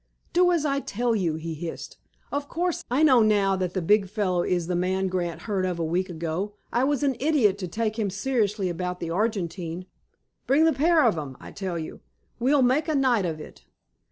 [0.33, 1.97] "Do as I tell you," he hissed.
[2.31, 5.77] "Of course, I know now that the big fellow is the man Grant heard of
[5.77, 6.55] a week ago.
[6.73, 9.85] I was an idiot to take him seriously about the Argentine.
[10.47, 11.99] Bring the pair of 'em, I tell you.
[12.39, 13.63] We'll make a night of it."